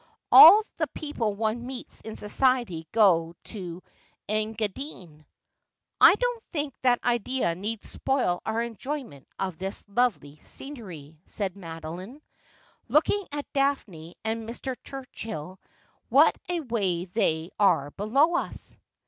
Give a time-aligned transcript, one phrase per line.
[0.31, 3.83] All the people one meets in society go to
[4.27, 5.27] the Engadine.''
[6.01, 12.19] I don't think that idea need spoil our enjoyment of this lovely scenery,' said Madoline.'
[12.87, 14.75] Look at Daphne and Mr.
[14.83, 15.59] Turchill,
[16.09, 18.79] what a way they are below us